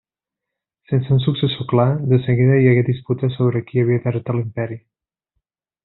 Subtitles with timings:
[0.91, 4.81] Sense un successor clar, de seguida hi hagué disputes sobre qui havia d'heretar l'imperi.